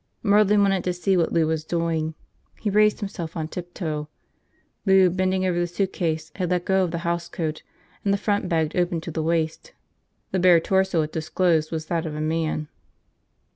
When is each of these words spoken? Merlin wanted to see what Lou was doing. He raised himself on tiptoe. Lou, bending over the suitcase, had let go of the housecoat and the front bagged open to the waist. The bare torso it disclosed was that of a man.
Merlin 0.23 0.63
wanted 0.63 0.83
to 0.85 0.93
see 0.93 1.15
what 1.15 1.31
Lou 1.31 1.45
was 1.45 1.63
doing. 1.63 2.15
He 2.59 2.71
raised 2.71 3.01
himself 3.01 3.37
on 3.37 3.47
tiptoe. 3.49 4.09
Lou, 4.83 5.11
bending 5.11 5.45
over 5.45 5.59
the 5.59 5.67
suitcase, 5.67 6.31
had 6.37 6.49
let 6.49 6.65
go 6.65 6.83
of 6.83 6.89
the 6.89 6.97
housecoat 7.05 7.61
and 8.03 8.11
the 8.11 8.17
front 8.17 8.49
bagged 8.49 8.75
open 8.75 8.99
to 9.01 9.11
the 9.11 9.21
waist. 9.21 9.73
The 10.31 10.39
bare 10.39 10.59
torso 10.59 11.03
it 11.03 11.11
disclosed 11.13 11.71
was 11.71 11.85
that 11.85 12.07
of 12.07 12.15
a 12.15 12.19
man. 12.21 12.67